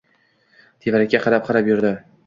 Tevarakka 0.85 1.23
qarab-qarab 1.27 1.73
yurdi. 1.75 1.97